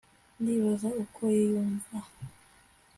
[0.39, 1.95] Ndibaza uko yiyumva